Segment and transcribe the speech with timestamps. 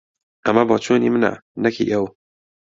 [0.45, 2.05] ئەمە بۆچوونی منە، نەک هی ئەو.